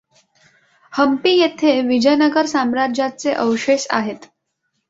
हंपी 0.93 1.31
येथे 1.31 1.79
विजयनगर 1.81 2.45
साम्राज्याचे 2.45 3.33
अवशेष 3.33 3.87
आहेत. 3.91 4.25